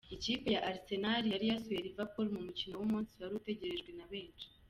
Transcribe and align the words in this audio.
Ikipe 0.15 0.47
ya 0.55 0.61
Arsenal 0.69 1.23
yari 1.33 1.45
yasuye 1.51 1.79
Liverpool 1.85 2.27
mu 2.35 2.41
mukino 2.47 2.73
w’umunsi 2.77 3.11
wari 3.19 3.33
utegerejwe 3.39 3.89
na 3.97 4.05
benshi. 4.11 4.47